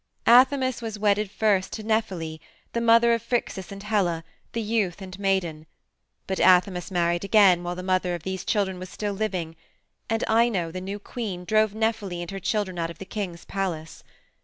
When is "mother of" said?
2.81-3.21, 7.83-8.23